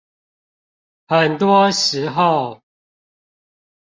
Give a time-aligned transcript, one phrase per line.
[1.09, 2.59] 很多時候